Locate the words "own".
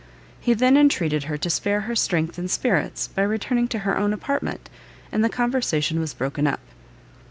3.99-4.13